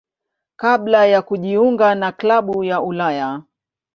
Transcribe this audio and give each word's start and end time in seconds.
kabla 0.55 1.05
ya 1.05 1.21
kujiunga 1.21 1.95
na 1.95 2.11
klabu 2.11 2.63
ya 2.63 2.81
Ulaya. 2.81 3.41